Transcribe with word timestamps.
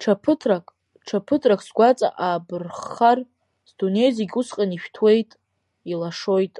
Ҽа 0.00 0.12
ԥыҭрак, 0.22 0.66
ҽа 1.06 1.18
ԥыҭрак 1.26 1.60
сгәаҵа 1.66 2.08
аабырххар, 2.26 3.18
сдунеи 3.68 4.10
зегь 4.16 4.34
усҟан 4.40 4.70
ишәҭуеит, 4.76 5.30
илашоит… 5.90 6.56